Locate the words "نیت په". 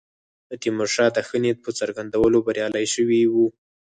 1.43-1.71